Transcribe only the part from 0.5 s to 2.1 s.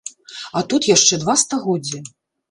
А тут яшчэ два стагоддзі!